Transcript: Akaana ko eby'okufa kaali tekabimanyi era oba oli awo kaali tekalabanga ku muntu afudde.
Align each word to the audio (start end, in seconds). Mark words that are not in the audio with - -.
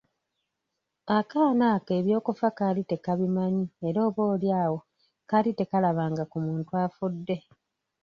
Akaana 1.17 1.67
ko 1.85 1.89
eby'okufa 1.99 2.47
kaali 2.57 2.81
tekabimanyi 2.91 3.65
era 3.87 3.99
oba 4.07 4.21
oli 4.33 4.47
awo 4.63 4.79
kaali 5.29 5.51
tekalabanga 5.59 6.23
ku 6.31 6.37
muntu 6.45 6.71
afudde. 6.85 7.37